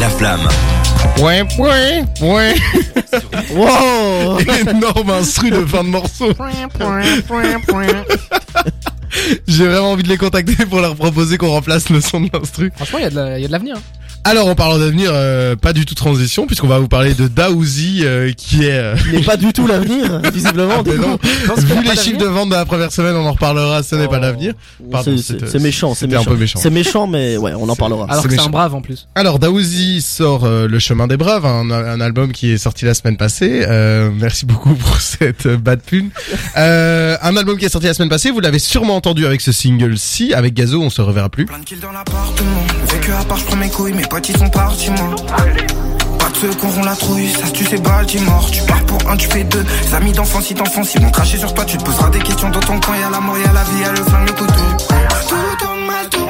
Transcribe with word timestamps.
La 0.00 0.08
Flamme. 0.10 0.46
Ouais, 1.20 1.42
ouais, 1.58 2.04
ouais. 2.20 2.54
Wow 3.54 4.38
Énorme 4.68 5.10
instru 5.10 5.50
de 5.50 5.64
fin 5.64 5.82
de 5.82 5.88
morceau. 5.88 6.32
J'ai 9.48 9.66
vraiment 9.66 9.92
envie 9.92 10.02
de 10.02 10.08
les 10.08 10.18
contacter 10.18 10.66
pour 10.66 10.80
leur 10.80 10.94
proposer 10.94 11.38
qu'on 11.38 11.50
remplace 11.50 11.88
le 11.88 12.00
son 12.00 12.20
de 12.20 12.28
l'instru. 12.32 12.70
Franchement, 12.76 12.98
il 12.98 13.02
y 13.02 13.06
a 13.06 13.10
de 13.10 13.16
la- 13.16 13.38
il 13.38 13.42
y 13.42 13.44
a 13.44 13.48
de 13.48 13.52
l'avenir. 13.52 13.76
Alors, 14.30 14.46
en 14.48 14.54
parlant 14.54 14.78
d'avenir, 14.78 15.10
euh, 15.14 15.56
pas 15.56 15.72
du 15.72 15.86
tout 15.86 15.94
transition, 15.94 16.46
puisqu'on 16.46 16.66
va 16.66 16.78
vous 16.78 16.86
parler 16.86 17.14
de 17.14 17.28
Daouzi, 17.28 18.00
euh, 18.02 18.30
qui 18.36 18.64
est... 18.66 18.72
euh, 18.72 18.94
n'est 19.10 19.22
pas 19.22 19.38
du 19.38 19.54
tout 19.54 19.66
l'avenir, 19.66 20.20
visiblement. 20.34 20.82
du 20.82 20.90
non, 20.98 21.18
vu 21.56 21.82
les 21.82 21.96
chiffres 21.96 22.18
de 22.18 22.26
vente 22.26 22.50
de 22.50 22.54
la 22.54 22.66
première 22.66 22.92
semaine, 22.92 23.16
on 23.16 23.24
en 23.26 23.32
reparlera, 23.32 23.82
ce 23.82 23.94
n'est 23.96 24.06
pas 24.06 24.18
Oh. 24.18 24.20
l'avenir. 24.20 24.52
Pardon, 24.90 25.16
C'est- 25.16 25.58
méchant, 25.60 25.94
c'est 25.94 26.06
méchant. 26.08 26.24
peu 26.24 26.36
méchant. 26.36 26.58
C'est 26.62 26.68
méchant, 26.70 27.06
mais 27.06 27.38
ouais, 27.38 27.52
on 27.58 27.68
en 27.70 27.76
parlera. 27.76 28.04
Alors 28.10 28.22
c'est 28.22 28.28
que 28.28 28.34
c'est 28.34 28.40
un 28.40 28.48
brave 28.50 28.74
en 28.74 28.82
plus. 28.82 29.08
Alors 29.14 29.38
Daouzi 29.38 30.02
sort 30.02 30.44
euh, 30.44 30.66
Le 30.68 30.78
Chemin 30.78 31.06
des 31.06 31.16
Braves, 31.16 31.46
un, 31.46 31.70
un 31.70 32.00
album 32.00 32.32
qui 32.32 32.50
est 32.52 32.58
sorti 32.58 32.84
la 32.84 32.92
semaine 32.94 33.16
passée. 33.16 33.64
Euh, 33.66 34.10
merci 34.14 34.44
beaucoup 34.44 34.74
pour 34.74 34.96
cette 35.00 35.46
euh, 35.46 35.56
bad 35.56 35.80
pune. 35.80 36.10
Euh, 36.58 37.16
un 37.22 37.34
album 37.36 37.56
qui 37.56 37.64
est 37.64 37.68
sorti 37.70 37.86
la 37.86 37.94
semaine 37.94 38.08
passée, 38.10 38.30
vous 38.30 38.40
l'avez 38.40 38.58
sûrement 38.58 38.96
entendu 38.96 39.24
avec 39.24 39.40
ce 39.40 39.52
single-ci, 39.52 40.34
avec 40.34 40.52
Gazo, 40.52 40.82
on 40.82 40.90
se 40.90 41.00
reverra 41.00 41.28
plus. 41.30 41.46
Plein 41.46 41.60
de 41.60 41.64
kills 41.64 41.78
dans 41.80 41.92
l'appartement. 41.92 42.66
Vécu 42.92 43.12
à 43.12 43.24
part, 43.24 43.38
je 43.38 43.44
prends 43.44 43.56
mes 43.56 43.68
couilles, 43.70 43.92
mes 43.92 44.02
potes 44.02 44.17
ils 44.26 44.36
sont 44.36 44.48
partis, 44.48 44.90
moi. 44.90 45.16
Pas 46.18 46.30
de 46.30 46.36
ceux 46.36 46.48
qui 46.48 46.66
auront 46.66 46.82
la 46.82 46.96
trouille, 46.96 47.30
ça 47.30 47.46
se 47.46 47.52
tue, 47.52 47.64
c'est 47.64 47.82
Baltimore. 47.82 48.48
Tu 48.50 48.62
pars 48.62 48.84
pour 48.84 49.10
un, 49.10 49.16
tu 49.16 49.28
fais 49.28 49.44
deux. 49.44 49.64
Amis 49.94 50.12
d'enfance, 50.12 50.44
si 50.44 50.54
t'enfonces, 50.54 50.94
ils 50.94 51.00
vont 51.00 51.10
cracher 51.10 51.38
sur 51.38 51.52
toi. 51.54 51.64
Tu 51.64 51.76
te 51.76 51.84
poseras 51.84 52.10
des 52.10 52.20
questions 52.20 52.50
dans 52.50 52.60
ton 52.60 52.80
coin. 52.80 52.96
Y'a 52.96 53.10
la 53.10 53.20
mort, 53.20 53.36
y'a 53.38 53.52
la 53.52 53.64
vie, 53.64 53.80
y'a 53.80 53.90
le 53.90 54.02
flingue, 54.02 54.26
le 54.26 54.32
couteau. 54.32 54.62
Tout 55.28 55.64
tourne 55.64 55.86
mal, 55.86 56.08
tout 56.10 56.27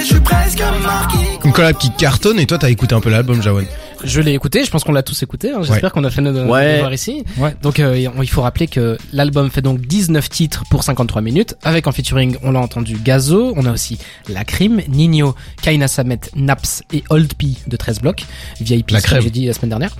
je 0.00 0.04
suis 0.06 0.20
presque 0.20 0.62
marqué. 0.82 1.18
Une 1.44 1.52
collab 1.52 1.76
qui 1.76 1.90
cartonne, 1.90 2.38
et 2.38 2.46
toi 2.46 2.58
t'as 2.58 2.70
écouté 2.70 2.94
un 2.94 3.00
peu 3.00 3.10
l'album, 3.10 3.42
Jawan. 3.42 3.64
Je 4.02 4.20
l'ai 4.22 4.32
écouté, 4.32 4.64
je 4.64 4.70
pense 4.70 4.82
qu'on 4.82 4.92
l'a 4.92 5.02
tous 5.02 5.22
écouté. 5.22 5.50
hein. 5.52 5.60
J'espère 5.62 5.92
qu'on 5.92 6.04
a 6.04 6.10
fait 6.10 6.22
notre 6.22 6.46
Ouais. 6.48 6.76
devoir 6.76 6.92
ici. 6.92 7.22
Ouais. 7.36 7.54
Donc 7.62 7.78
euh, 7.80 7.98
il 7.98 8.30
faut 8.30 8.40
rappeler 8.42 8.66
que 8.66 8.96
l'album 9.12 9.50
fait 9.50 9.60
donc 9.60 9.80
19 9.82 10.28
titres 10.30 10.64
pour 10.70 10.82
53 10.84 11.20
minutes, 11.20 11.54
avec 11.62 11.86
en 11.86 11.92
featuring, 11.92 12.36
on 12.42 12.52
l'a 12.52 12.60
entendu, 12.60 12.96
Gazo, 13.02 13.52
on 13.56 13.66
a 13.66 13.72
aussi 13.72 13.98
La 14.28 14.44
Crime, 14.44 14.80
Nino, 14.88 15.34
Kaina 15.62 15.86
Samet, 15.86 16.20
Naps 16.34 16.82
et 16.92 17.04
Old 17.10 17.34
P 17.34 17.48
de 17.66 17.76
13 17.76 18.00
blocs, 18.00 18.24
VIP, 18.60 18.90
La 18.90 19.00
crème. 19.02 19.22
j'ai 19.22 19.30
dit 19.30 19.46
la 19.46 19.52
semaine 19.52 19.70
dernière. 19.70 19.94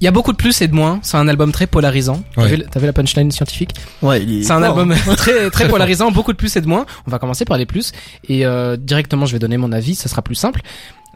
Il 0.00 0.04
y 0.04 0.08
a 0.08 0.10
beaucoup 0.10 0.32
de 0.32 0.36
plus 0.36 0.60
et 0.62 0.68
de 0.68 0.74
moins, 0.74 0.98
c'est 1.02 1.16
un 1.18 1.28
album 1.28 1.52
très 1.52 1.66
polarisant. 1.66 2.22
T'as 2.34 2.42
Ouais. 2.42 2.56
vu 2.56 2.86
la 2.86 2.92
punchline 2.92 3.30
scientifique 3.30 3.72
Ouais, 4.02 4.22
il 4.22 4.40
est 4.40 4.42
C'est 4.44 4.52
un 4.52 4.62
album 4.62 4.94
très 5.16 5.50
très 5.50 5.68
polarisant, 5.68 6.10
beaucoup 6.10 6.32
de 6.32 6.38
plus 6.38 6.56
et 6.56 6.60
de 6.60 6.66
moins. 6.66 6.86
On 7.06 7.10
va 7.10 7.18
commencer 7.18 7.44
par 7.44 7.58
les 7.58 7.66
plus 7.66 7.92
et 8.28 8.46
euh, 8.46 8.76
directement 8.78 9.26
je 9.26 9.32
vais 9.32 9.38
donner 9.38 9.56
mon 9.58 9.72
avis, 9.72 9.94
ça 9.94 10.08
sera 10.08 10.22
plus 10.22 10.34
simple. 10.36 10.62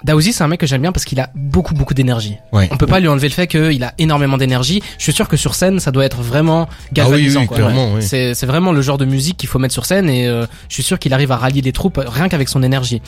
Daouzi, 0.02 0.34
c'est 0.34 0.44
un 0.44 0.48
mec 0.48 0.60
que 0.60 0.66
j'aime 0.66 0.82
bien 0.82 0.92
parce 0.92 1.06
qu'il 1.06 1.18
a 1.18 1.30
beaucoup 1.34 1.72
beaucoup 1.72 1.94
d'énergie. 1.94 2.36
Ouais. 2.52 2.68
On 2.70 2.76
peut 2.76 2.86
pas 2.86 3.00
lui 3.00 3.08
enlever 3.08 3.28
le 3.28 3.32
fait 3.32 3.46
qu'il 3.46 3.82
a 3.84 3.94
énormément 3.96 4.36
d'énergie. 4.36 4.82
Je 4.98 5.02
suis 5.04 5.14
sûr 5.14 5.28
que 5.28 5.38
sur 5.38 5.54
scène, 5.54 5.80
ça 5.80 5.92
doit 5.92 6.04
être 6.04 6.20
vraiment 6.20 6.68
galvanisant. 6.92 7.40
Ah 7.40 7.42
oui, 7.42 7.42
oui, 7.42 7.46
quoi. 7.46 7.56
clairement, 7.56 7.92
oui. 7.94 8.02
C'est 8.02 8.34
c'est 8.34 8.44
vraiment 8.44 8.72
le 8.72 8.82
genre 8.82 8.98
de 8.98 9.06
musique 9.06 9.38
qu'il 9.38 9.48
faut 9.48 9.58
mettre 9.58 9.72
sur 9.72 9.86
scène 9.86 10.10
et 10.10 10.26
euh, 10.26 10.44
je 10.68 10.74
suis 10.74 10.82
sûr 10.82 10.98
qu'il 10.98 11.14
arrive 11.14 11.32
à 11.32 11.36
rallier 11.36 11.62
les 11.62 11.72
troupes 11.72 11.98
rien 12.06 12.28
qu'avec 12.28 12.50
son 12.50 12.62
énergie. 12.62 13.00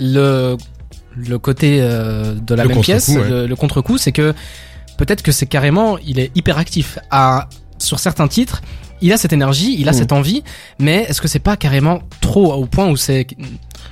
Le 0.00 0.56
le 1.14 1.38
côté 1.38 1.78
euh, 1.80 2.34
de 2.34 2.54
la 2.56 2.64
Le 2.64 2.70
même 2.70 2.80
pièce, 2.80 3.06
contre-coup, 3.06 3.22
ouais. 3.24 3.30
le, 3.42 3.46
le 3.46 3.56
contre-coup, 3.56 3.96
c'est 3.96 4.12
que 4.12 4.34
peut-être 4.96 5.22
que 5.22 5.32
c'est 5.32 5.46
carrément, 5.46 5.98
il 5.98 6.18
est 6.18 6.30
hyper 6.34 6.58
actif. 6.58 6.98
À, 7.10 7.48
sur 7.78 7.98
certains 7.98 8.28
titres, 8.28 8.62
il 9.02 9.12
a 9.12 9.16
cette 9.18 9.32
énergie, 9.32 9.76
il 9.78 9.88
a 9.88 9.92
Mhm. 9.92 9.98
cette 9.98 10.12
envie, 10.12 10.42
mais 10.78 11.04
est-ce 11.08 11.20
que 11.20 11.28
c'est 11.28 11.38
pas 11.38 11.56
carrément 11.56 12.00
trop 12.20 12.52
au 12.54 12.64
point 12.66 12.88
où 12.88 12.96
c'est 12.96 13.26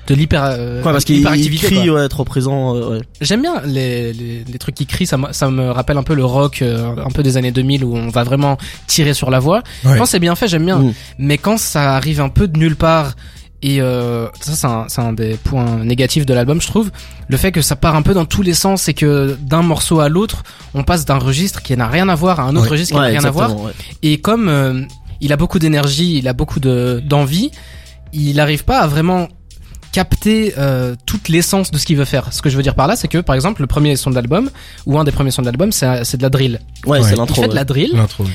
de 0.07 0.15
l'hyper 0.15 0.43
euh, 0.45 0.83
Ouais, 0.83 0.93
parce 0.93 1.05
qu'il 1.05 1.23
crie, 1.59 1.91
ouais, 1.91 2.09
trop 2.09 2.25
présent, 2.25 2.75
euh, 2.75 2.99
ouais. 2.99 3.03
J'aime 3.21 3.43
bien 3.43 3.61
les, 3.67 4.13
les, 4.13 4.45
les 4.45 4.59
trucs 4.59 4.75
qui 4.75 4.87
crient, 4.87 5.07
ça 5.07 5.17
me, 5.19 5.33
ça 5.33 5.51
me 5.51 5.71
rappelle 5.71 5.97
un 5.99 6.03
peu 6.03 6.15
le 6.15 6.25
rock 6.25 6.63
euh, 6.63 6.95
un 6.97 7.11
peu 7.11 7.23
des 7.23 7.37
années 7.37 7.53
2000 7.53 7.85
où 7.85 7.95
on 7.97 8.09
va 8.09 8.25
vraiment 8.25 8.57
tirer 8.87 9.15
sur 9.15 9.31
la 9.31 9.39
voix. 9.41 9.63
Ouais. 9.85 9.97
Quand 9.99 10.07
c'est 10.07 10.21
bien 10.21 10.35
fait, 10.35 10.49
j'aime 10.49 10.65
bien. 10.65 10.79
Mm. 10.79 10.95
Mais 11.19 11.39
quand 11.39 11.59
ça 11.59 11.97
arrive 11.97 12.21
un 12.21 12.29
peu 12.31 12.49
de 12.49 12.59
nulle 12.59 12.77
part 12.77 13.15
et 13.63 13.81
euh, 13.81 14.27
ça 14.41 14.53
c'est 14.55 14.67
un, 14.67 14.85
c'est 14.89 15.01
un 15.01 15.13
des 15.13 15.35
points 15.37 15.85
négatifs 15.85 16.27
de 16.27 16.35
l'album 16.35 16.61
je 16.61 16.67
trouve 16.67 16.91
le 17.29 17.37
fait 17.37 17.51
que 17.53 17.63
ça 17.63 17.77
part 17.77 17.97
un 17.97 18.03
peu 18.03 18.13
dans 18.13 18.27
tous 18.27 18.43
les 18.43 18.53
sens 18.55 18.89
et 18.89 18.95
que 18.95 19.37
d'un 19.41 19.63
morceau 19.63 20.01
à 20.01 20.09
l'autre 20.09 20.43
on 20.75 20.83
passe 20.85 21.05
d'un 21.07 21.19
registre 21.19 21.63
qui 21.63 21.75
n'a 21.77 21.89
rien 21.89 22.09
à 22.09 22.15
voir 22.15 22.41
à 22.41 22.45
un 22.45 22.57
autre 22.57 22.65
Ouais. 22.65 22.71
registre 22.73 22.93
qui 22.95 22.99
n'a 23.01 23.07
Ouais, 23.07 23.11
rien 23.19 23.25
à 23.25 23.31
voir 23.31 23.59
ouais. 23.63 23.73
et 24.03 24.19
comme 24.21 24.49
euh, 24.49 24.83
il 25.21 25.33
a 25.33 25.37
beaucoup 25.39 25.59
d'énergie, 25.59 26.19
il 26.19 26.29
a 26.29 26.33
beaucoup 26.35 26.61
de 26.61 27.01
d'envie, 27.07 27.51
il 28.13 28.37
n'arrive 28.37 28.65
pas 28.65 28.81
à 28.81 28.87
vraiment 28.87 29.29
capter 29.93 30.55
euh, 30.59 30.97
toute 31.07 31.29
l'essence 31.29 31.71
de 31.71 31.79
ce 31.79 31.87
qu'il 31.87 31.97
veut 31.97 32.05
faire. 32.05 32.33
Ce 32.33 32.43
que 32.43 32.51
je 32.51 32.57
veux 32.57 32.63
dire 32.65 32.75
par 32.75 32.89
là, 32.89 32.97
c'est 32.97 33.09
que 33.09 33.19
par 33.19 33.35
exemple 33.37 33.61
le 33.63 33.67
premier 33.69 33.95
son 33.97 34.11
de 34.11 34.17
l'album 34.17 34.51
ou 34.87 34.99
un 34.99 35.05
des 35.05 35.13
premiers 35.13 35.31
sons 35.31 35.43
de 35.43 35.47
l'album, 35.47 35.71
c'est 35.73 36.05
c'est 36.05 36.17
de 36.17 36.23
la 36.23 36.31
drill. 36.31 36.61
Ouais, 36.85 36.99
Ouais. 36.99 37.05
c'est 37.05 37.13
Il 37.15 37.19
l'intro. 37.19 37.43
fait 37.43 37.49
de 37.49 37.55
la 37.55 37.65
drill, 37.65 37.93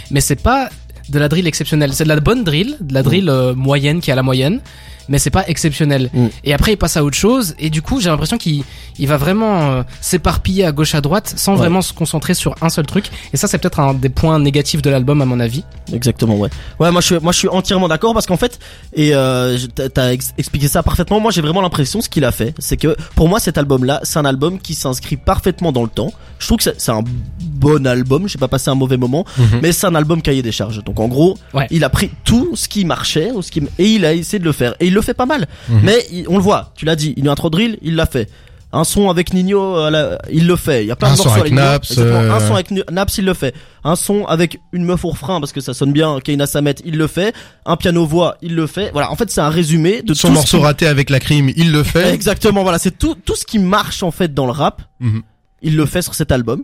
mais 0.10 0.22
c'est 0.22 0.42
pas 0.42 0.70
de 1.10 1.20
la 1.20 1.28
drill 1.28 1.48
exceptionnelle. 1.48 1.92
C'est 1.94 2.06
de 2.06 2.10
la 2.10 2.20
bonne 2.22 2.44
drill, 2.44 2.78
de 2.80 2.94
la 2.94 3.04
drill 3.04 3.30
euh, 3.30 3.54
moyenne 3.54 4.00
qui 4.00 4.10
est 4.10 4.14
à 4.14 4.16
la 4.16 4.24
moyenne, 4.24 4.62
mais 5.10 5.20
c'est 5.20 5.30
pas 5.32 5.48
exceptionnel. 5.48 6.10
Mm. 6.14 6.28
Et 6.44 6.54
après 6.54 6.74
il 6.74 6.78
passe 6.78 6.96
à 6.98 7.04
autre 7.04 7.18
chose 7.18 7.56
et 7.60 7.70
du 7.70 7.82
coup 7.82 8.00
j'ai 8.00 8.10
l'impression 8.10 8.38
qu'il 8.38 8.64
il 8.98 9.08
va 9.08 9.18
vraiment 9.18 9.72
euh, 9.72 9.84
s'éparpiller 10.02 10.66
à 10.66 10.72
gauche 10.72 10.96
à 10.96 11.02
droite 11.02 11.34
sans 11.36 11.54
Ouais. 11.54 11.58
vraiment 11.60 11.82
se 11.82 11.94
concentrer 11.94 12.34
sur 12.34 12.56
un 12.62 12.70
seul 12.70 12.86
truc. 12.86 13.06
Et 13.34 13.38
ça 13.38 13.48
c'est 13.48 13.58
peut-être 13.58 13.80
un 13.80 13.94
des 13.94 14.10
points 14.10 14.40
négatifs 14.40 14.82
de 14.82 14.90
l'album 14.90 15.22
à 15.22 15.26
mon 15.26 15.40
avis. 15.40 15.64
Exactement, 15.92 16.36
ouais. 16.38 16.50
Ouais, 16.80 16.92
moi 16.92 17.02
je 17.02 17.06
suis, 17.08 17.20
moi 17.22 17.32
je 17.32 17.38
suis 17.40 17.48
entièrement 17.50 17.88
d'accord 17.88 18.14
parce 18.14 18.28
qu'en 18.28 18.38
fait, 18.38 18.60
et 18.94 19.12
euh, 19.14 19.58
t'as- 19.76 19.90
t'as 19.90 20.12
ex- 20.14 20.34
expliqué 20.38 20.68
ça 20.68 20.84
parfaitement. 20.84 21.20
Moi 21.20 21.32
j'ai 21.32 21.42
vraiment 21.42 21.62
l'impression 21.62 22.02
ce 22.02 22.10
qu'il 22.10 22.24
a 22.26 22.32
fait, 22.32 22.54
c'est 22.60 22.78
que 22.78 22.96
pour 23.16 23.28
moi 23.28 23.40
cet 23.40 23.58
album-là, 23.58 24.00
c'est 24.04 24.20
un 24.20 24.26
album 24.26 24.60
qui 24.60 24.76
s'inscrit 24.76 25.18
parfaitement 25.18 25.72
dans 25.72 25.84
le 25.84 25.90
temps. 25.90 26.12
Je 26.38 26.46
trouve 26.48 26.58
que 26.60 26.64
c'est- 26.64 26.90
un 26.92 27.04
bon 27.40 27.86
album. 27.88 28.28
J'ai 28.28 28.38
pas 28.38 28.48
passé 28.48 28.70
un 28.70 28.76
mauvais 28.76 28.98
moment, 28.98 29.26
Mhm. 29.38 29.60
mais 29.62 29.72
c'est 29.72 29.88
un 29.88 29.96
album 29.96 30.22
cahier 30.22 30.42
des 30.42 30.52
charges. 30.52 30.84
Donc 30.84 31.00
en 31.00 31.08
gros, 31.08 31.38
Ouais. 31.54 31.68
il 31.72 31.84
a 31.84 31.90
pris 31.90 32.12
tout 32.24 32.52
ce 32.56 32.68
qui 32.68 32.86
marchait 32.86 33.32
ou 33.32 33.42
ce 33.42 33.52
qui 33.52 33.62
et 33.78 33.86
il 33.86 34.06
a 34.06 34.14
essayé 34.14 34.40
de 34.40 34.46
le 34.46 34.52
faire 34.52 34.76
et 34.80 34.88
il 34.88 34.94
le 35.00 35.06
fait 35.06 35.14
pas 35.14 35.26
mal. 35.26 35.48
Mhm. 35.70 35.80
Mais 35.84 36.06
il- 36.12 36.26
on 36.30 36.38
le 36.38 36.44
voit, 36.44 36.72
tu 36.76 36.86
l'as 36.86 36.96
dit, 36.96 37.14
il 37.18 37.26
y 37.26 37.28
a 37.28 37.32
un 37.32 37.36
trop 37.36 37.50
drill, 37.50 37.78
il 37.82 37.96
l'a 37.96 38.06
fait. 38.06 38.30
Un 38.72 38.84
son 38.84 39.10
avec 39.10 39.34
Nino, 39.34 39.78
euh, 39.78 39.90
la- 39.90 40.20
il 40.32 40.46
le 40.46 40.56
fait. 40.56 40.84
Il 40.84 40.88
y 40.88 40.92
a 40.92 40.96
plein 40.96 41.08
Un 41.08 41.14
de 41.14 41.18
son 41.18 41.24
morceaux 41.26 41.40
avec 41.40 41.52
Nino. 41.52 41.64
Naps, 41.64 41.90
Exactement. 41.90 42.20
euh, 42.20 42.32
Un 42.36 42.40
son 42.40 42.54
avec 42.54 42.70
Naps, 42.92 43.18
il 43.18 43.26
le 43.26 43.34
fait. 43.34 43.56
Un 43.84 43.96
son 43.96 44.26
avec 44.26 44.60
une 44.74 44.84
meuf 44.86 45.04
au 45.06 45.10
refrain 45.10 45.40
parce 45.40 45.52
que 45.52 45.60
ça 45.60 45.74
sonne 45.74 45.92
bien. 45.92 46.20
Keina 46.20 46.46
Samet, 46.46 46.76
il 46.86 46.96
le 46.96 47.08
fait. 47.08 47.34
Un 47.66 47.78
piano 47.78 48.06
voix, 48.06 48.38
il 48.44 48.54
le 48.54 48.68
fait. 48.68 48.92
Voilà. 48.92 49.12
En 49.12 49.16
fait, 49.16 49.32
c'est 49.32 49.42
un 49.42 49.50
résumé 49.50 50.04
de 50.04 50.14
Son 50.14 50.28
tout 50.28 50.36
morceau 50.36 50.58
qui... 50.60 50.64
raté 50.64 50.86
avec 50.86 51.10
la 51.10 51.20
crime, 51.20 51.50
il 51.56 51.72
le 51.72 51.82
fait. 51.82 52.14
Exactement. 52.14 52.62
Voilà. 52.62 52.78
C'est 52.78 52.96
tout, 52.96 53.16
tout 53.16 53.36
ce 53.36 53.44
qui 53.44 53.58
marche 53.58 54.04
en 54.04 54.12
fait 54.12 54.36
dans 54.36 54.46
le 54.46 54.52
rap. 54.52 54.84
Mhm. 55.00 55.24
Il 55.64 55.76
le 55.76 55.88
fait 55.88 56.04
sur 56.04 56.14
cet 56.14 56.32
album. 56.32 56.64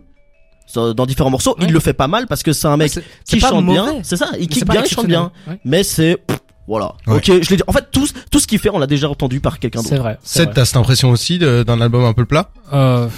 Dans 0.74 1.06
différents 1.06 1.30
morceaux, 1.30 1.54
Ouais. 1.58 1.66
il 1.68 1.72
le 1.72 1.78
fait 1.80 1.92
pas 1.92 2.08
mal 2.08 2.26
parce 2.26 2.42
que 2.42 2.52
c'est 2.52 2.66
un 2.66 2.76
mec 2.76 2.92
qui 3.24 3.38
chante 3.40 3.64
bien. 3.66 3.98
C'est 4.02 4.16
ça, 4.16 4.30
il 4.38 4.46
kick 4.48 4.64
bien, 4.68 4.82
il 4.84 4.88
chante 4.90 5.06
bien. 5.06 5.30
Ouais. 5.48 5.58
Mais 5.64 5.82
c'est 5.84 6.18
voilà. 6.66 6.94
Ouais. 7.06 7.16
Ok, 7.16 7.24
je 7.26 7.50
l'ai 7.50 7.56
dit. 7.56 7.62
En 7.66 7.72
fait, 7.72 7.86
tout, 7.92 8.06
tout 8.30 8.40
ce 8.40 8.46
qu'il 8.46 8.58
fait, 8.58 8.70
on 8.70 8.78
l'a 8.78 8.86
déjà 8.86 9.08
entendu 9.08 9.40
par 9.40 9.58
quelqu'un 9.58 9.82
C'est 9.82 9.90
d'autre. 9.90 10.02
vrai. 10.02 10.18
c'est 10.22 10.38
Seth, 10.40 10.44
vrai. 10.46 10.54
t'as 10.54 10.64
cette 10.64 10.76
impression 10.76 11.10
aussi 11.10 11.38
d'un 11.38 11.80
album 11.80 12.04
un 12.04 12.12
peu 12.12 12.24
plat? 12.24 12.50
Euh, 12.72 13.08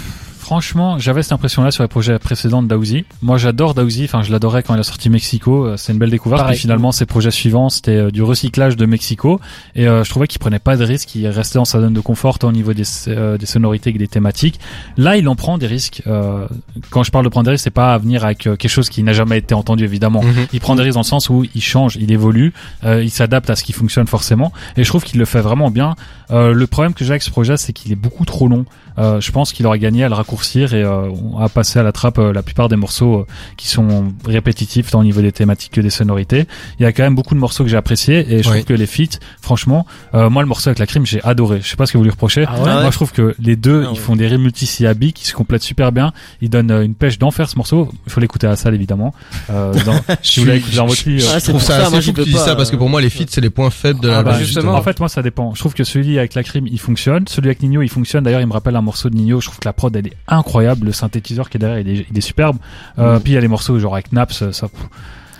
franchement, 0.48 0.98
j'avais 0.98 1.22
cette 1.22 1.32
impression-là 1.32 1.70
sur 1.70 1.84
les 1.84 1.88
projets 1.88 2.18
précédents 2.18 2.62
de 2.62 2.68
Daouzi. 2.68 3.04
Moi, 3.20 3.36
j'adore 3.36 3.74
Daouzi. 3.74 4.04
Enfin, 4.04 4.22
je 4.22 4.32
l'adorais 4.32 4.62
quand 4.62 4.74
il 4.74 4.80
a 4.80 4.82
sorti 4.82 5.10
Mexico. 5.10 5.66
Euh, 5.66 5.76
C'est 5.76 5.92
une 5.92 5.98
belle 5.98 6.08
découverte. 6.08 6.40
Pareil. 6.40 6.54
Puis 6.54 6.62
finalement, 6.62 6.90
ses 6.90 7.04
projets 7.04 7.30
suivants, 7.30 7.68
c'était 7.68 7.96
euh, 7.98 8.10
du 8.10 8.22
recyclage 8.22 8.74
de 8.74 8.86
Mexico. 8.86 9.40
Et 9.74 9.86
euh, 9.86 10.04
je 10.04 10.08
trouvais 10.08 10.26
qu'il 10.26 10.38
prenait 10.38 10.58
pas 10.58 10.78
de 10.78 10.84
risques. 10.84 11.14
Il 11.14 11.28
restait 11.28 11.58
dans 11.58 11.66
sa 11.66 11.82
zone 11.82 11.92
de 11.92 12.00
confort 12.00 12.38
tant 12.38 12.48
au 12.48 12.52
niveau 12.52 12.72
des, 12.72 12.84
euh, 13.08 13.36
des 13.36 13.44
sonorités 13.44 13.92
que 13.92 13.98
des 13.98 14.08
thématiques. 14.08 14.58
Là, 14.96 15.18
il 15.18 15.28
en 15.28 15.36
prend 15.36 15.58
des 15.58 15.66
risques. 15.66 16.02
Euh, 16.06 16.46
quand 16.88 17.02
je 17.02 17.10
parle 17.10 17.26
de 17.26 17.28
prendre 17.28 17.44
des 17.44 17.50
risques, 17.50 17.64
c'est 17.64 17.70
pas 17.70 17.92
à 17.92 17.98
venir 17.98 18.24
avec 18.24 18.38
quelque 18.38 18.68
chose 18.68 18.88
qui 18.88 19.02
n'a 19.02 19.12
jamais 19.12 19.36
été 19.36 19.54
entendu, 19.54 19.84
évidemment. 19.84 20.22
Mhm. 20.22 20.46
Il 20.54 20.60
prend 20.60 20.76
des 20.76 20.82
risques 20.82 20.94
dans 20.94 21.00
le 21.00 21.04
sens 21.04 21.28
où 21.28 21.44
il 21.54 21.62
change, 21.62 21.96
il 21.96 22.10
évolue, 22.10 22.54
il 22.86 23.10
s'adapte 23.10 23.50
à 23.50 23.54
ce 23.56 23.64
qui 23.64 23.74
fonctionne 23.74 24.06
forcément. 24.06 24.50
Et 24.78 24.84
je 24.84 24.88
trouve 24.88 25.04
qu'il 25.04 25.18
le 25.18 25.26
fait 25.26 25.42
vraiment 25.42 25.70
bien. 25.70 25.94
Le 26.30 26.64
problème 26.66 26.94
que 26.94 27.04
j'ai 27.04 27.10
avec 27.10 27.22
ce 27.22 27.30
projet, 27.30 27.58
c'est 27.58 27.74
qu'il 27.74 27.92
est 27.92 27.96
beaucoup 27.96 28.24
trop 28.24 28.48
long. 28.48 28.64
Je 28.96 29.30
pense 29.30 29.52
qu'il 29.52 29.66
aurait 29.66 29.78
gagné 29.78 30.04
à 30.04 30.08
le 30.08 30.14
raccourcir 30.14 30.37
et 30.46 30.82
euh, 30.82 31.10
à 31.40 31.48
passer 31.48 31.78
à 31.78 31.82
la 31.82 31.92
trappe 31.92 32.18
euh, 32.18 32.32
la 32.32 32.42
plupart 32.42 32.68
des 32.68 32.76
morceaux 32.76 33.18
euh, 33.20 33.26
qui 33.56 33.68
sont 33.68 34.12
répétitifs 34.26 34.90
tant 34.90 35.00
au 35.00 35.04
niveau 35.04 35.20
des 35.20 35.32
thématiques 35.32 35.72
que 35.72 35.80
des 35.80 35.90
sonorités. 35.90 36.46
Il 36.78 36.82
y 36.82 36.86
a 36.86 36.92
quand 36.92 37.02
même 37.02 37.14
beaucoup 37.14 37.34
de 37.34 37.40
morceaux 37.40 37.64
que 37.64 37.70
j'ai 37.70 37.76
appréciés 37.76 38.26
et 38.32 38.42
je 38.42 38.48
trouve 38.48 38.64
que 38.64 38.72
les 38.74 38.86
feats, 38.86 39.18
franchement, 39.40 39.86
euh, 40.14 40.30
moi 40.30 40.42
le 40.42 40.48
morceau 40.48 40.68
avec 40.68 40.78
la 40.78 40.86
crime, 40.86 41.04
j'ai 41.06 41.22
adoré. 41.24 41.60
Je 41.62 41.68
sais 41.68 41.76
pas 41.76 41.86
ce 41.86 41.92
que 41.92 41.98
vous 41.98 42.04
lui 42.04 42.10
reprochez. 42.10 42.44
Ah 42.46 42.54
ouais? 42.54 42.60
Ah 42.66 42.76
ouais. 42.76 42.82
Moi 42.82 42.90
je 42.90 42.96
trouve 42.96 43.12
que 43.12 43.34
les 43.40 43.56
deux, 43.56 43.84
Ah 43.86 43.90
ils 43.92 43.98
font 43.98 44.16
des 44.16 44.26
rimes 44.26 44.42
multisyllabiques 44.42 45.16
qui 45.16 45.26
se 45.26 45.34
complètent 45.34 45.62
super 45.62 45.92
bien. 45.92 46.12
Ils 46.40 46.50
donnent 46.50 46.70
euh, 46.70 46.82
une 46.84 46.94
pêche 46.94 47.18
d'enfer 47.18 47.48
ce 47.48 47.56
morceau. 47.56 47.90
Il 48.06 48.12
faut 48.12 48.20
l'écouter 48.20 48.46
à 48.46 48.50
la 48.50 48.56
salle 48.56 48.74
évidemment. 48.74 49.14
Euh, 49.50 49.72
dans, 49.84 50.00
si 50.22 50.40
vous 50.40 50.46
l'avez 50.46 50.58
écouté 50.58 50.76
dans 50.76 50.86
votre 50.86 51.08
lit, 51.08 51.16
Ouais, 51.18 51.40
Je 51.40 51.44
trouve 51.44 51.52
pour 51.54 51.62
ça 51.62 51.74
ça, 51.78 51.82
assez 51.82 51.90
moi, 51.90 52.00
fou 52.00 52.04
j'y 52.06 52.12
que 52.12 52.22
tu 52.22 52.30
dis 52.30 52.36
ça 52.36 52.54
parce 52.56 52.70
que 52.70 52.76
pour 52.76 52.88
moi 52.88 53.00
les 53.00 53.10
feats 53.10 53.24
c'est 53.28 53.40
les 53.40 53.50
points 53.50 53.70
faibles 53.70 54.00
de 54.00 54.08
Ah 54.08 54.12
l'album. 54.16 54.32
bah, 54.34 54.38
justement. 54.38 54.74
En 54.74 54.82
fait, 54.82 54.98
moi, 55.00 55.08
ça 55.08 55.22
dépend. 55.22 55.54
Je 55.54 55.60
trouve 55.60 55.74
que 55.74 55.84
celui 55.84 56.18
avec 56.18 56.34
la 56.34 56.42
crime, 56.42 56.66
il 56.66 56.78
fonctionne. 56.78 57.26
Celui 57.28 57.48
avec 57.48 57.62
Nino, 57.62 57.82
il 57.82 57.88
fonctionne. 57.88 58.24
D'ailleurs, 58.24 58.40
il 58.40 58.46
me 58.46 58.52
rappelle 58.52 58.76
un 58.76 58.80
morceau 58.82 59.10
de 59.10 59.16
Nino. 59.16 59.40
Je 59.40 59.46
trouve 59.46 59.58
que 59.58 59.66
la 59.68 59.72
prod, 59.72 59.94
elle 59.96 60.06
est 60.06 60.12
incroyable. 60.28 60.86
Le 60.86 60.92
synthétiseur 60.92 61.48
qui 61.50 61.56
est 61.56 61.60
derrière, 61.60 61.78
il 61.80 61.88
est, 62.00 62.06
il 62.10 62.16
est 62.18 62.20
superbe. 62.22 62.58
Euh, 62.98 63.14
Mhm. 63.14 63.20
Puis 63.22 63.32
il 63.32 63.34
y 63.34 63.38
a 63.38 63.40
les 63.40 63.48
morceaux 63.48 63.78
genre 63.78 63.94
avec 63.94 64.12
Naps. 64.12 64.50
Ça, 64.52 64.68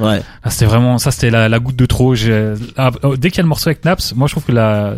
Ouais. 0.01 0.21
ah, 0.45 0.51
c'était 0.51 0.67
vraiment, 0.67 0.99
ça, 0.99 1.11
c'était 1.11 1.31
la, 1.31 1.49
la 1.49 1.59
goutte 1.59 1.75
de 1.77 1.87
trop. 1.87 2.15
Ah, 2.77 2.91
oh, 3.03 3.17
dès 3.17 3.31
qu'il 3.31 3.39
y 3.39 3.41
a 3.41 3.43
le 3.43 3.49
morceau 3.49 3.69
avec 3.69 3.85
Naps, 3.85 4.15
moi, 4.15 4.29
je 4.29 4.33
trouve 4.35 4.45
que 4.45 4.53
la 4.53 4.95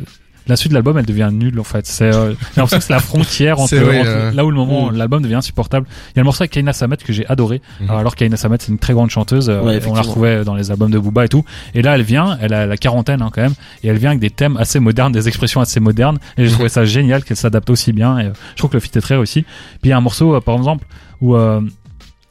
la 0.51 0.57
suite 0.57 0.71
de 0.71 0.75
l'album 0.75 0.99
elle 0.99 1.07
devient 1.07 1.31
nulle 1.33 1.59
en 1.59 1.65
fait. 1.65 1.87
C'est 1.87 2.05
euh, 2.05 2.31
j'ai 2.33 2.37
l'impression 2.57 2.79
que 2.79 2.85
c'est 2.85 2.93
la 2.93 2.99
frontière 3.01 3.59
entre, 3.61 3.69
C'est 3.71 3.79
vrai, 3.79 4.01
entre 4.01 4.09
euh. 4.11 4.31
là 4.33 4.45
où 4.45 4.51
le 4.51 4.57
moment 4.57 4.91
Mm. 4.91 4.97
l'album 4.97 5.23
devient 5.23 5.35
insupportable. 5.37 5.87
Il 6.09 6.17
y 6.17 6.19
a 6.19 6.23
le 6.23 6.25
morceau 6.25 6.43
avec 6.43 6.51
Kaina 6.53 6.73
Samet 6.73 6.97
que 6.99 7.13
j'ai 7.13 7.27
adoré. 7.27 7.61
Mhm. 7.81 7.91
Alors 7.91 8.15
Kaina 8.17 8.37
Samet 8.37 8.57
c'est 8.61 8.69
une 8.73 8.79
très 8.79 8.93
grande 8.93 9.11
chanteuse. 9.11 9.49
euh, 9.51 9.63
Ouais, 9.63 9.81
on 9.87 9.95
la 9.95 10.03
retrouvait 10.03 10.45
dans 10.45 10.55
les 10.55 10.71
albums 10.71 10.91
de 10.91 10.99
Booba 10.99 11.25
et 11.25 11.29
tout. 11.29 11.45
Et 11.75 11.83
là 11.83 11.95
elle 11.95 12.03
vient, 12.03 12.39
elle 12.41 12.53
a 12.55 12.67
la 12.67 12.77
quarantaine 12.77 13.23
hein, 13.23 13.31
quand 13.33 13.43
même, 13.43 13.55
et 13.83 13.89
elle 13.89 13.99
vient 13.99 14.11
avec 14.11 14.21
des 14.21 14.31
thèmes 14.31 14.57
assez 14.57 14.81
modernes, 14.81 15.13
des 15.13 15.29
expressions 15.29 15.61
assez 15.61 15.81
modernes. 15.81 16.19
Et 16.37 16.47
j'ai 16.47 16.53
trouvé 16.53 16.69
ça 16.69 16.85
génial 16.97 17.25
qu'elle 17.25 17.37
s'adapte 17.37 17.71
aussi 17.71 17.93
bien. 17.93 18.19
Et 18.19 18.25
euh, 18.27 18.31
je 18.53 18.57
trouve 18.59 18.71
que 18.71 18.77
le 18.77 18.81
fit 18.81 18.91
est 18.95 19.01
très 19.01 19.17
réussi. 19.17 19.43
Puis 19.43 19.81
il 19.85 19.91
y 19.91 19.93
a 19.93 19.97
un 19.97 20.01
morceau 20.03 20.35
euh, 20.35 20.41
par 20.41 20.57
exemple 20.57 20.85
où 21.21 21.37
euh, 21.37 21.61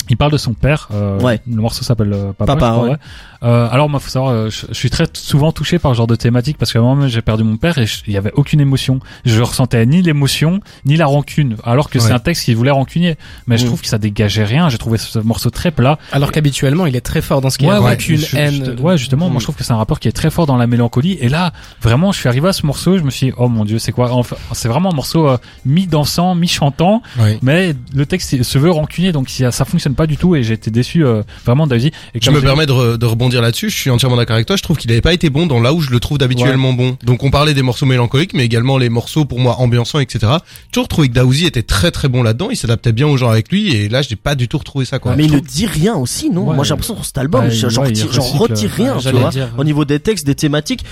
il 0.09 0.17
parle 0.17 0.31
de 0.31 0.37
son 0.37 0.53
père. 0.53 0.87
euh, 0.93 1.19
Ouais. 1.19 1.39
Le 1.49 1.61
morceau 1.61 1.83
s'appelle 1.83 2.13
euh, 2.13 2.33
Papa. 2.33 2.55
Papa, 2.55 2.71
crois, 2.73 2.89
ouais. 2.89 2.95
Euh, 3.43 3.69
alors 3.71 3.87
moi 3.89 3.99
faut 4.01 4.09
savoir, 4.09 4.31
euh, 4.33 4.49
je, 4.49 4.65
je 4.69 4.73
suis 4.73 4.89
très 4.89 5.05
souvent 5.13 5.51
touché 5.53 5.79
par 5.79 5.91
ce 5.93 5.97
genre 5.97 6.07
de 6.07 6.15
thématique 6.15 6.57
parce 6.57 6.73
qu'à 6.73 6.79
un 6.79 6.81
moment 6.81 7.07
j'ai 7.07 7.21
perdu 7.21 7.43
mon 7.45 7.55
père 7.55 7.77
et 7.77 7.85
il 8.07 8.13
y 8.13 8.17
avait 8.17 8.33
aucune 8.33 8.59
émotion. 8.59 8.99
Je 9.23 9.41
ressentais 9.41 9.85
ni 9.85 10.01
l'émotion 10.01 10.59
ni 10.85 10.97
la 10.97 11.05
rancune. 11.05 11.55
Alors 11.63 11.89
que 11.89 11.99
c'est 11.99 12.11
un 12.11 12.19
texte 12.19 12.43
qui 12.45 12.53
voulait 12.53 12.71
rancunier. 12.71 13.17
Mais 13.47 13.57
je 13.57 13.63
Mm. 13.63 13.67
trouve 13.67 13.81
que 13.81 13.87
ça 13.87 13.97
dégageait 13.97 14.43
rien. 14.43 14.67
J'ai 14.69 14.77
trouvé 14.77 14.97
ce 14.97 15.19
morceau 15.19 15.49
très 15.51 15.71
plat. 15.71 15.97
Alors 16.11 16.31
qu'habituellement, 16.31 16.85
il 16.85 16.95
est 16.95 17.01
très 17.01 17.21
fort 17.21 17.39
dans 17.41 17.49
ce 17.49 17.57
qui 17.57 17.65
est 17.65 17.69
ouais, 17.69 17.77
rancune, 17.77 18.17
je- 18.17 18.35
haine. 18.35 18.73
je- 18.77 18.81
ouais, 18.81 18.97
justement, 18.97 19.29
moi 19.29 19.39
je 19.39 19.45
trouve 19.45 19.55
que 19.55 19.63
c'est 19.63 19.73
un 19.73 19.77
rappeur 19.77 19.99
qui 19.99 20.07
est 20.07 20.11
très 20.11 20.29
fort 20.29 20.45
dans 20.45 20.57
la 20.57 20.67
mélancolie. 20.67 21.17
Et 21.21 21.29
là, 21.29 21.53
vraiment, 21.81 22.11
je 22.11 22.19
suis 22.19 22.27
arrivé 22.27 22.47
à 22.49 22.53
ce 22.53 22.65
morceau, 22.65 22.97
je 22.97 23.03
me 23.03 23.09
suis 23.09 23.27
dit, 23.27 23.33
oh 23.37 23.47
mon 23.47 23.63
dieu, 23.63 23.79
c'est 23.79 23.91
quoi? 23.91 24.11
Enfin, 24.11 24.35
C'est 24.51 24.67
vraiment 24.67 24.91
un 24.91 24.95
morceau 24.95 25.27
euh, 25.29 25.37
mi-dansant, 25.65 26.35
mi-chantant, 26.35 27.01
Oui. 27.19 27.37
mais 27.41 27.73
le 27.95 28.05
texte 28.05 28.33
il 28.33 28.43
se 28.43 28.57
veut 28.57 28.71
rancunier, 28.71 29.11
donc 29.11 29.29
ça, 29.29 29.51
ça 29.51 29.65
fonctionne 29.65 29.95
pas 29.99 30.07
du 30.07 30.17
tout. 30.17 30.35
Et 30.35 30.43
j'ai 30.43 30.53
été 30.53 30.71
déçu 30.71 31.05
euh, 31.05 31.21
vraiment 31.45 31.67
d'Ausy. 31.67 31.87
Et 32.15 32.19
Je 32.21 32.31
me 32.31 32.37
j'ai- 32.39 32.41
permets 32.45 32.65
de, 32.65 32.71
re- 32.71 32.97
de 32.97 33.05
rebondir 33.05 33.41
là-dessus. 33.41 33.69
Je 33.69 33.75
suis 33.77 33.89
entièrement 33.89 34.15
d'accord 34.15 34.35
avec 34.35 34.47
toi. 34.47 34.55
Je 34.55 34.63
trouve 34.63 34.77
qu'il 34.77 34.89
n'avait 34.89 35.01
pas 35.01 35.13
été 35.13 35.29
bon 35.29 35.45
dans 35.45 35.59
là 35.59 35.73
où 35.73 35.81
je 35.81 35.89
le 35.91 35.99
trouve 35.99 36.17
d'habituellement 36.17 36.73
bon. 36.73 36.97
Donc 37.03 37.23
on 37.23 37.31
parlait 37.31 37.53
des 37.53 37.61
morceaux 37.61 37.85
mélancoliques, 37.85 38.33
mais 38.33 38.45
également 38.45 38.77
les 38.77 38.89
morceaux 38.89 39.25
pour 39.25 39.39
moi 39.39 39.57
ambiançants, 39.59 39.99
etc. 39.99 40.19
J'ai 40.21 40.71
toujours 40.71 40.87
trouvé 40.87 41.09
que 41.09 41.13
Daouzi 41.13 41.45
était 41.45 41.63
très 41.63 41.91
très 41.91 42.07
bon 42.07 42.23
là-dedans. 42.23 42.49
Il 42.49 42.55
s'adaptait 42.57 42.91
bien 42.93 43.07
aux 43.07 43.17
gens 43.17 43.29
avec 43.29 43.51
lui. 43.51 43.75
Et 43.75 43.89
là, 43.89 44.01
je 44.01 44.09
n'ai 44.09 44.15
pas 44.15 44.35
du 44.35 44.47
tout 44.47 44.57
retrouvé 44.57 44.85
ça. 44.85 44.99
Quoi. 44.99 45.15
mais 45.15 45.25
il 45.25 45.31
ne 45.33 45.39
dit 45.39 45.65
rien 45.65 45.95
aussi, 45.95 46.29
non 46.29 46.47
Ouais. 46.47 46.55
Moi 46.55 46.63
j'ai 46.63 46.69
l'impression 46.71 46.93
que 46.95 46.99
sur 47.01 47.05
cet 47.05 47.17
album, 47.17 47.43
Ouais, 47.45 47.51
j'en 47.51 47.67
ouais, 47.83 47.87
retire, 47.89 48.71
rien, 48.71 48.95
ouais, 48.95 49.01
tu 49.01 49.11
vois. 49.11 49.29
dire. 49.29 49.49
Au 49.57 49.63
niveau 49.63 49.83
des 49.85 49.99
textes, 49.99 50.25
des 50.25 50.35
thématiques, 50.35 50.83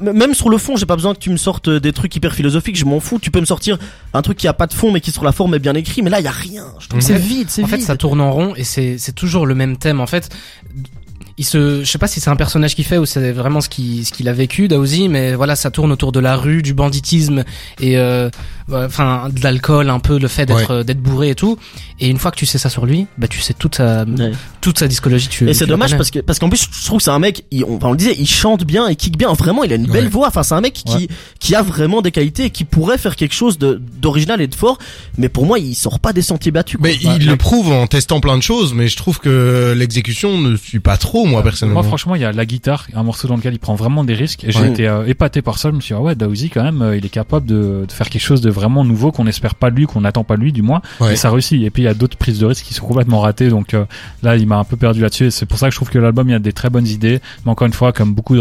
même 0.00 0.34
sur 0.34 0.48
le 0.48 0.58
fond, 0.58 0.76
j'ai 0.76 0.86
pas 0.86 0.96
besoin 0.96 1.14
que 1.14 1.18
tu 1.18 1.30
me 1.30 1.36
sortes 1.36 1.68
des 1.68 1.92
trucs 1.92 2.14
hyper 2.14 2.34
philosophiques, 2.34 2.76
je 2.76 2.84
m'en 2.84 3.00
fous. 3.00 3.18
Tu 3.20 3.30
peux 3.30 3.40
me 3.40 3.44
sortir 3.46 3.78
un 4.14 4.22
truc 4.22 4.38
qui 4.38 4.46
a 4.48 4.52
pas 4.52 4.66
de 4.66 4.72
fond 4.74 4.90
mais 4.92 5.00
qui 5.00 5.10
sur 5.10 5.24
la 5.24 5.32
forme 5.32 5.54
est 5.54 5.58
bien 5.58 5.74
écrit, 5.74 6.02
mais 6.02 6.10
là 6.10 6.20
il 6.20 6.24
y 6.24 6.28
a 6.28 6.30
rien. 6.32 6.64
Je 6.78 6.88
trouve 6.88 7.00
que 7.00 7.04
c'est 7.06 7.18
vide, 7.18 7.48
c'est 7.50 7.64
En 7.64 7.66
fait, 7.66 7.76
vide. 7.76 7.86
ça 7.86 7.96
tourne 7.96 8.20
en 8.20 8.30
rond 8.32 8.51
et 8.56 8.64
c'est 8.64 9.14
toujours 9.14 9.46
le 9.46 9.54
même 9.54 9.76
thème. 9.76 10.00
En 10.00 10.06
fait, 10.06 10.34
il 11.38 11.44
se, 11.44 11.82
je 11.84 11.90
sais 11.90 11.98
pas 11.98 12.06
si 12.08 12.20
c'est 12.20 12.30
un 12.30 12.36
personnage 12.36 12.74
qui 12.74 12.82
fait 12.84 12.98
ou 12.98 13.06
c'est 13.06 13.32
vraiment 13.32 13.60
ce 13.60 13.68
qui 13.68 14.04
ce 14.04 14.12
qu'il 14.12 14.28
a 14.28 14.32
vécu, 14.32 14.68
Daouzi, 14.68 15.08
mais 15.08 15.34
voilà, 15.34 15.56
ça 15.56 15.70
tourne 15.70 15.90
autour 15.92 16.12
de 16.12 16.20
la 16.20 16.36
rue, 16.36 16.62
du 16.62 16.74
banditisme 16.74 17.44
et 17.80 17.96
euh, 17.98 18.28
enfin 18.70 19.28
de 19.32 19.42
l'alcool, 19.42 19.90
un 19.90 19.98
peu 20.00 20.18
le 20.18 20.28
fait 20.28 20.46
d'être 20.46 20.82
d'être 20.82 21.00
bourré 21.00 21.30
et 21.30 21.34
tout. 21.34 21.58
Et 22.00 22.08
une 22.08 22.18
fois 22.18 22.30
que 22.30 22.36
tu 22.36 22.46
sais 22.46 22.58
ça 22.58 22.68
sur 22.68 22.86
lui, 22.86 23.06
bah 23.18 23.28
tu 23.28 23.40
sais 23.40 23.54
toute 23.54 23.76
sa 23.76 24.04
Ouais. 24.04 24.32
toute 24.60 24.78
sa 24.78 24.88
discologie. 24.88 25.28
Tu, 25.28 25.48
Et 25.48 25.54
c'est 25.54 25.66
dommage 25.66 25.90
connais. 25.90 25.98
parce 25.98 26.10
que 26.10 26.18
parce 26.20 26.38
qu'en 26.38 26.48
plus 26.48 26.68
je 26.70 26.84
trouve 26.86 26.98
que 26.98 27.04
c'est 27.04 27.10
un 27.10 27.18
mec, 27.18 27.44
il, 27.50 27.64
on, 27.64 27.76
enfin, 27.76 27.88
on 27.88 27.92
le 27.92 27.96
disait, 27.96 28.14
il 28.18 28.26
chante 28.28 28.64
bien, 28.64 28.88
il 28.90 28.96
kick 28.96 29.16
bien. 29.16 29.32
Vraiment, 29.32 29.64
il 29.64 29.72
a 29.72 29.76
une 29.76 29.86
belle 29.86 30.04
Ouais. 30.04 30.10
voix. 30.10 30.28
Enfin, 30.28 30.42
c'est 30.42 30.54
un 30.54 30.60
mec 30.60 30.74
qui 30.74 31.08
qui 31.38 31.54
a 31.54 31.62
vraiment 31.62 32.02
des 32.02 32.10
qualités 32.10 32.44
et 32.46 32.50
qui 32.50 32.64
pourrait 32.64 32.98
faire 32.98 33.16
quelque 33.16 33.34
chose 33.34 33.58
de 33.58 33.80
d'original 34.00 34.40
et 34.40 34.46
de 34.48 34.54
fort. 34.54 34.78
Mais 35.18 35.28
pour 35.28 35.46
moi, 35.46 35.58
il 35.58 35.74
sort 35.74 36.00
pas 36.00 36.12
des 36.12 36.22
sentiers 36.22 36.50
battus. 36.52 36.78
quoi. 36.78 36.88
Mais 36.88 36.96
il 37.02 37.26
le 37.26 37.36
prouve 37.36 37.70
en 37.72 37.86
testant 37.86 38.20
plein 38.20 38.36
de 38.36 38.42
choses, 38.42 38.74
mais 38.74 38.88
je 38.88 38.96
trouve 38.96 39.18
que 39.18 39.74
l'exécution 39.76 40.38
ne 40.38 40.56
suit 40.56 40.80
pas 40.80 40.96
trop, 40.96 41.21
moi 41.26 41.42
personnellement. 41.42 41.80
Moi, 41.80 41.88
franchement, 41.88 42.14
il 42.14 42.22
y 42.22 42.24
a 42.24 42.32
la 42.32 42.44
guitare, 42.46 42.86
un 42.94 43.02
morceau 43.02 43.28
dans 43.28 43.36
lequel 43.36 43.54
il 43.54 43.58
prend 43.58 43.74
vraiment 43.74 44.04
des 44.04 44.14
risques. 44.14 44.44
Et 44.44 44.52
j'ai 44.52 44.60
Ouais. 44.60 44.70
été 44.70 44.88
euh, 44.88 45.06
épaté 45.06 45.42
par 45.42 45.58
ça. 45.58 45.70
Je 45.70 45.74
me 45.76 45.80
suis 45.80 45.94
dit, 45.94 45.98
ah 45.98 46.02
ouais, 46.02 46.14
Daouzi, 46.14 46.50
quand 46.50 46.62
même, 46.62 46.82
euh, 46.82 46.96
il 46.96 47.04
est 47.04 47.08
capable 47.10 47.46
de, 47.46 47.84
de 47.86 47.92
faire 47.92 48.08
quelque 48.10 48.22
chose 48.22 48.40
de 48.40 48.50
vraiment 48.50 48.84
nouveau 48.84 49.12
qu'on 49.12 49.24
n'espère 49.24 49.54
pas 49.54 49.70
de 49.70 49.76
lui, 49.76 49.86
qu'on 49.86 50.00
n'attend 50.02 50.24
pas 50.24 50.36
de 50.36 50.42
lui, 50.42 50.52
du 50.52 50.62
moins. 50.62 50.82
Ouais. 51.00 51.12
Et 51.14 51.16
ça 51.16 51.30
réussit. 51.30 51.62
Et 51.62 51.70
puis, 51.70 51.82
il 51.82 51.86
y 51.86 51.88
a 51.88 51.94
d'autres 51.94 52.16
prises 52.16 52.38
de 52.38 52.46
risques 52.46 52.64
qui 52.64 52.74
sont 52.74 52.86
complètement 52.86 53.20
ratées. 53.20 53.48
Donc 53.48 53.74
euh, 53.74 53.84
là, 54.22 54.36
il 54.36 54.46
m'a 54.46 54.56
un 54.58 54.64
peu 54.64 54.76
perdu 54.76 55.00
là-dessus. 55.00 55.26
Et 55.26 55.30
c'est 55.30 55.46
pour 55.46 55.58
ça 55.58 55.66
que 55.68 55.72
je 55.72 55.78
trouve 55.78 55.90
que 55.90 55.98
l'album, 55.98 56.28
il 56.28 56.32
y 56.32 56.34
a 56.34 56.38
des 56.38 56.52
très 56.52 56.70
bonnes 56.70 56.86
idées. 56.86 57.20
Mais 57.44 57.50
encore 57.52 57.66
une 57.66 57.72
fois, 57.72 57.92
comme 57.92 58.14
beaucoup 58.14 58.36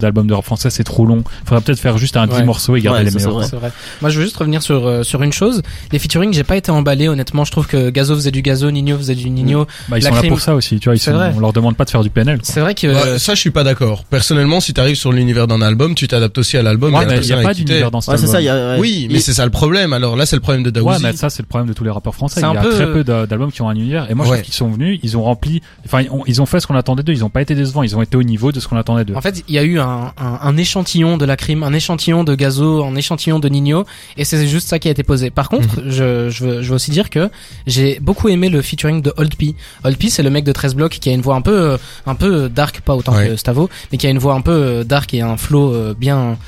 d'albums 0.00 0.26
de 0.26 0.34
rap 0.34 0.44
français, 0.44 0.70
c'est 0.70 0.84
trop 0.84 1.06
long. 1.06 1.22
Faudrait 1.44 1.62
peut-être 1.62 1.80
faire 1.80 1.98
juste 1.98 2.16
un 2.16 2.26
10 2.26 2.36
Ouais. 2.36 2.44
morceaux 2.44 2.76
et 2.76 2.80
garder 2.80 3.00
Ouais, 3.00 3.04
les 3.10 3.10
meilleurs. 3.14 3.32
vrai. 3.32 3.46
C'est 3.48 3.56
vrai. 3.56 3.72
Moi, 4.00 4.10
je 4.10 4.18
veux 4.18 4.24
juste 4.24 4.36
revenir 4.36 4.62
sur 4.62 4.86
euh, 4.86 5.02
sur 5.02 5.22
une 5.22 5.32
chose. 5.32 5.62
Les 5.92 5.98
featuring, 5.98 6.32
j'ai 6.32 6.44
pas 6.44 6.56
été 6.56 6.70
emballé. 6.70 7.08
Honnêtement, 7.08 7.44
je 7.44 7.50
trouve 7.50 7.66
que 7.66 7.90
Gazo 7.90 8.14
faisait 8.14 8.30
du 8.30 8.42
Gazo, 8.42 8.70
Nino 8.70 8.96
faisait 8.98 9.14
du 9.14 9.30
Nino. 9.30 9.66
Bah, 9.88 9.98
ils 9.98 10.02
sont 10.02 10.14
là 10.14 10.22
pour 10.28 10.40
ça 10.40 10.54
aussi. 10.54 10.78
Tu 10.80 10.88
vois, 10.88 10.96
ils 10.96 10.98
sont, 10.98 11.12
on 11.12 11.40
leur 11.40 11.52
demande 11.52 11.76
pas 11.76 11.84
de 11.84 11.90
faire 11.90 12.02
du 12.02 12.10
PNL. 12.10 12.25
C'est 12.42 12.60
vrai 12.60 12.74
que 12.74 12.86
Ouais, 12.86 13.18
ça, 13.18 13.34
je 13.34 13.40
suis 13.40 13.50
pas 13.50 13.64
d'accord. 13.64 14.04
Personnellement, 14.04 14.60
si 14.60 14.72
t'arrives 14.74 14.96
sur 14.96 15.12
l'univers 15.12 15.46
d'un 15.46 15.60
album, 15.62 15.94
tu 15.94 16.08
t'adaptes 16.08 16.38
aussi 16.38 16.56
à 16.56 16.62
l'album. 16.62 16.94
et 16.94 16.98
Ouais, 16.98 17.06
mais 17.06 17.18
il 17.18 17.26
y 17.26 17.32
a 17.32 17.42
pas 17.42 17.54
d'univers 17.54 17.90
dans 17.90 18.00
cet 18.00 18.12
Ouais, 18.12 18.16
c'est 18.18 18.24
album. 18.24 18.34
ça. 18.34 18.40
il 18.40 18.44
Y 18.44 18.48
a, 18.48 18.72
ouais. 18.74 18.80
Oui, 18.80 19.08
mais 19.10 19.18
c'est 19.20 19.32
ça 19.34 19.44
le 19.44 19.50
problème. 19.50 19.92
Alors 19.92 20.16
là, 20.16 20.26
c'est 20.26 20.36
le 20.36 20.40
problème 20.42 20.62
de 20.62 20.70
Daouzi. 20.70 21.02
Ouais, 21.02 21.10
mais 21.10 21.16
ça 21.16 21.30
c'est 21.30 21.42
le 21.42 21.46
problème 21.48 21.68
de 21.68 21.72
tous 21.74 21.84
les 21.84 21.90
rappeurs 21.90 22.14
français. 22.14 22.40
C'est 22.40 22.46
Il 22.46 22.52
y 22.52 22.56
un 22.56 22.60
a 22.60 22.62
peu- 22.62 22.70
très 22.74 22.86
peu 22.92 23.04
d'a- 23.04 23.26
d'albums 23.26 23.52
qui 23.52 23.62
ont 23.62 23.68
un 23.68 23.74
univers. 23.74 24.10
Et 24.10 24.14
moi, 24.14 24.24
je 24.26 24.30
Ouais. 24.30 24.36
trouve 24.38 24.44
qu'ils 24.46 24.54
sont 24.54 24.68
venus, 24.70 24.98
ils 25.02 25.16
ont 25.16 25.22
rempli. 25.22 25.62
Enfin, 25.84 26.02
ils 26.02 26.10
ont, 26.10 26.22
ils 26.26 26.42
ont 26.42 26.46
fait 26.46 26.60
ce 26.60 26.66
qu'on 26.66 26.74
attendait 26.76 27.02
d'eux. 27.02 27.12
Ils 27.12 27.24
ont 27.24 27.30
pas 27.30 27.42
été 27.42 27.54
décevants. 27.54 27.82
Ils 27.82 27.96
ont 27.96 28.02
été 28.02 28.16
au 28.16 28.22
niveau 28.22 28.52
de 28.52 28.60
ce 28.60 28.68
qu'on 28.68 28.76
attendait 28.76 29.04
d'eux. 29.04 29.14
En 29.14 29.20
fait, 29.20 29.42
il 29.48 29.54
y 29.54 29.58
a 29.58 29.62
eu 29.62 29.78
un, 29.78 30.12
un, 30.18 30.38
un 30.42 30.56
échantillon 30.56 31.16
de 31.16 31.24
la 31.24 31.36
crime, 31.36 31.62
un 31.62 31.72
échantillon 31.72 32.24
de 32.24 32.34
Gazo, 32.34 32.84
un 32.84 32.94
échantillon 32.96 33.38
de 33.38 33.48
Nino, 33.48 33.84
et 34.16 34.24
c'est 34.24 34.46
juste 34.46 34.68
ça 34.68 34.78
qui 34.78 34.88
a 34.88 34.90
été 34.90 35.02
posé. 35.02 35.30
Par 35.30 35.48
contre, 35.48 35.68
je, 35.86 36.28
je, 36.30 36.44
veux, 36.44 36.62
je 36.62 36.68
veux 36.68 36.74
aussi 36.74 36.90
dire 36.90 37.10
que 37.10 37.30
j'ai 37.66 37.98
beaucoup 38.00 38.28
aimé 38.28 38.48
le 38.48 38.62
featuring 38.62 39.02
de 39.02 39.12
Old 39.16 39.34
P. 39.36 39.54
Old 39.84 39.96
P, 39.96 40.08
c'est 40.10 40.22
le 40.22 40.30
mec 40.30 40.44
de 40.44 40.52
13 40.52 40.74
blocs 40.74 40.92
qui 41.00 41.08
a 41.08 41.12
une 41.12 41.20
voix 41.20 41.34
un 41.36 41.40
peu, 41.42 41.56
euh, 41.56 41.76
un 42.16 42.28
peu 42.28 42.48
dark, 42.48 42.80
pas 42.80 42.94
autant 42.96 43.14
Ouais. 43.14 43.28
que 43.28 43.36
Stavo, 43.36 43.68
mais 43.92 43.98
qui 43.98 44.06
a 44.06 44.10
une 44.10 44.18
voix 44.18 44.34
un 44.34 44.40
peu 44.40 44.50
euh, 44.52 44.84
dark 44.84 45.12
et 45.12 45.20
un 45.20 45.36
flow 45.36 45.74
euh, 45.74 45.94
bien 45.96 46.38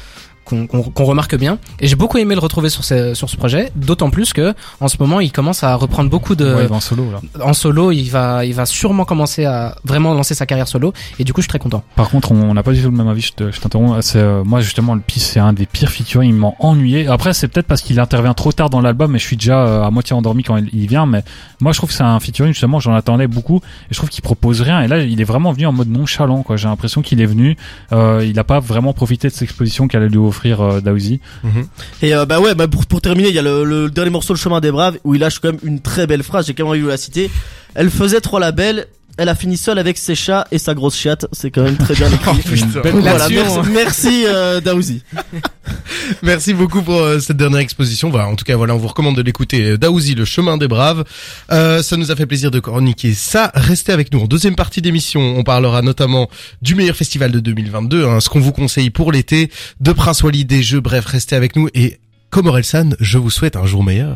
qu'on 0.49 1.05
remarque 1.05 1.37
bien. 1.37 1.59
Et 1.81 1.87
j'ai 1.87 1.97
beaucoup 1.97 2.19
aimé 2.19 2.35
le 2.35 2.41
retrouver 2.41 2.69
sur 2.71 2.85
ce, 2.85 3.15
sur 3.15 3.29
ce 3.29 3.37
projet, 3.37 3.71
d'autant 3.77 4.11
plus 4.11 4.33
que 4.33 4.55
en 4.81 4.89
ce 4.89 4.97
moment, 5.01 5.21
il 5.21 5.31
commence 5.33 5.63
à 5.63 5.75
reprendre 5.75 6.11
beaucoup 6.11 6.35
de 6.35 6.55
Ouais, 6.55 6.71
en 6.71 6.81
solo 6.81 7.05
là. 7.11 7.21
en 7.45 7.53
solo. 7.53 7.93
Il 7.93 8.09
va, 8.11 8.45
il 8.45 8.55
va 8.55 8.67
sûrement 8.67 9.05
commencer 9.05 9.45
à 9.45 9.77
vraiment 9.85 10.15
lancer 10.15 10.35
sa 10.35 10.47
carrière 10.47 10.69
solo, 10.69 10.93
et 11.19 11.25
du 11.25 11.33
coup, 11.33 11.41
je 11.41 11.45
suis 11.45 11.49
très 11.51 11.59
content. 11.59 11.83
Par 11.97 12.09
contre, 12.11 12.33
on 12.33 12.55
n'a 12.55 12.63
pas 12.63 12.73
du 12.73 12.81
tout 12.83 12.91
le 12.91 12.97
même 12.97 13.09
avis. 13.09 13.21
Je 13.23 13.33
te- 13.33 13.51
je 13.51 13.61
t'interromps. 13.61 14.05
C'est 14.05 14.19
euh, 14.19 14.43
moi 14.45 14.61
justement 14.61 14.95
le 14.95 15.01
pire, 15.01 15.23
c'est 15.23 15.41
un 15.41 15.53
des 15.53 15.67
pires 15.67 15.91
featuring. 15.91 16.31
Il 16.31 16.35
m'a 16.37 16.51
ennuyé. 16.61 17.07
Après, 17.09 17.33
c'est 17.35 17.49
peut-être 17.49 17.67
parce 17.67 17.83
qu'il 17.83 17.99
intervient 18.01 18.35
trop 18.35 18.53
tard 18.53 18.71
dans 18.71 18.81
l'album, 18.81 19.15
et 19.15 19.19
je 19.19 19.25
suis 19.25 19.37
déjà 19.37 19.67
euh, 19.67 19.83
à 19.83 19.91
moitié 19.91 20.15
endormi 20.17 20.43
quand 20.43 20.57
il, 20.57 20.69
il 20.73 20.87
vient. 20.89 21.07
Mais 21.07 21.23
moi, 21.61 21.73
je 21.73 21.79
trouve 21.79 21.91
que 21.91 21.95
c'est 21.97 22.03
un 22.05 22.19
featuring 22.21 22.53
justement. 22.53 22.81
J'en 22.81 22.95
attendais 22.95 23.27
beaucoup, 23.27 23.57
et 23.57 23.93
je 23.93 23.97
trouve 23.97 24.09
qu'il 24.09 24.23
propose 24.23 24.61
rien. 24.61 24.81
Et 24.83 24.89
là, 24.89 24.99
il 24.99 25.21
est 25.21 25.25
vraiment 25.25 25.53
venu 25.53 25.67
en 25.67 25.73
mode 25.73 25.89
nonchalant. 25.89 26.43
Quoi. 26.43 26.57
J'ai 26.57 26.69
l'impression 26.69 27.03
qu'il 27.03 27.21
est 27.21 27.27
venu. 27.27 27.57
Euh, 27.93 28.25
il 28.25 28.35
n'a 28.37 28.45
pas 28.45 28.61
vraiment 28.61 28.93
profité 28.93 29.29
de 29.29 29.33
cette 29.33 29.43
exposition 29.43 29.89
qu'allait 29.89 30.09
lui 30.09 30.19
offrir 30.19 30.38
euh. 30.47 30.81
Mhm. 31.43 31.67
Et 32.03 32.15
euh, 32.15 32.27
bah 32.27 32.41
ouais, 32.41 32.55
bah 32.55 32.69
pour, 32.69 32.87
pour 32.87 33.01
terminer, 33.01 33.29
il 33.29 33.35
y 33.35 33.39
a 33.39 33.43
le, 33.43 33.65
le 33.65 33.91
dernier 33.91 34.11
morceau, 34.11 34.33
le 34.33 34.39
chemin 34.39 34.61
des 34.61 34.71
braves, 34.71 34.99
où 35.05 35.15
il 35.15 35.21
lâche 35.21 35.39
quand 35.39 35.53
même 35.53 35.61
une 35.63 35.81
très 35.81 36.07
belle 36.07 36.23
phrase. 36.23 36.47
J'ai 36.47 36.55
quand 36.55 36.65
même 36.65 36.71
envie 36.71 36.83
de 36.83 36.89
la 36.89 36.97
citer. 36.97 37.31
Elle 37.75 37.91
faisait 37.91 38.21
trois 38.21 38.41
labels. 38.41 38.87
Elle 39.19 39.29
a 39.29 39.35
fini 39.35 39.57
seule 39.57 39.79
avec 39.79 39.99
ses 39.99 40.15
chats 40.15 40.47
et 40.53 40.59
sa 40.59 40.75
grosse 40.75 40.97
chatte. 40.97 41.27
C'est 41.33 41.51
quand 41.51 41.63
même 41.65 41.77
très 41.77 41.95
bien 41.95 42.09
écrit. 42.11 42.63
Oh, 42.85 43.01
voilà, 43.01 43.29
merci, 43.29 43.59
on- 43.59 43.63
merci 43.65 44.25
euh, 44.27 44.61
Daouzi. 44.61 45.03
Merci 46.23 46.55
beaucoup 46.55 46.83
pour 46.83 47.01
euh, 47.01 47.19
cette 47.21 47.37
dernière 47.37 47.61
exposition. 47.61 48.09
Voilà, 48.11 48.29
en 48.29 48.37
tout 48.37 48.45
cas, 48.45 48.57
voilà, 48.57 48.75
on 48.75 48.79
vous 48.79 48.89
recommande 48.89 49.17
de 49.17 49.23
l'écouter. 49.23 49.77
Daouzi, 49.77 50.15
le 50.15 50.25
chemin 50.25 50.57
des 50.57 50.69
braves. 50.69 51.05
Euh, 51.53 51.83
ça 51.83 51.97
nous 51.97 52.11
a 52.11 52.17
fait 52.17 52.25
plaisir 52.27 52.51
de 52.51 52.61
chroniquer 52.61 53.13
ça. 53.13 53.51
Restez 53.55 53.93
avec 53.93 54.13
nous 54.13 54.21
en 54.21 54.27
deuxième 54.27 54.57
partie 54.57 54.81
d'émission. 54.81 55.21
On 55.37 55.43
parlera 55.43 55.83
notamment 55.83 56.29
du 56.63 56.75
meilleur 56.75 56.97
festival 56.97 57.31
de 57.33 57.41
2022, 57.41 58.07
hein, 58.07 58.21
ce 58.21 58.29
qu'on 58.29 58.41
vous 58.41 58.53
conseille 58.53 58.91
pour 58.91 59.13
l'été, 59.13 59.51
de 59.81 59.93
Prince 59.93 60.23
Wally, 60.23 60.45
des 60.45 60.63
jeux. 60.63 60.81
Bref, 60.81 61.05
restez 61.07 61.37
avec 61.37 61.57
nous 61.57 61.69
et 61.75 61.99
comme 62.31 62.47
Orelsan, 62.47 62.91
je 63.01 63.17
vous 63.19 63.31
souhaite 63.31 63.57
un 63.57 63.67
jour 63.67 63.83
meilleur. 63.83 64.07